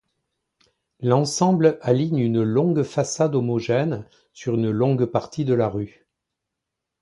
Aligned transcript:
L'ensemble 1.01 1.77
aligne 1.83 2.17
une 2.17 2.41
longue 2.41 2.81
façade 2.81 3.35
homogène 3.35 4.03
sur 4.33 4.55
une 4.55 4.71
longue 4.71 5.05
partie 5.05 5.45
de 5.45 5.53
la 5.53 5.69
rue. 5.69 6.07